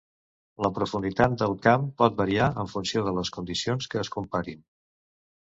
La 0.65 0.71
profunditat 0.77 1.35
del 1.41 1.53
camp 1.67 1.85
pot 2.03 2.17
variar 2.21 2.49
en 2.63 2.71
funció 2.73 3.05
de 3.09 3.13
les 3.19 3.33
condicions 3.39 3.93
que 3.93 4.03
es 4.03 4.11
comparin. 4.19 4.65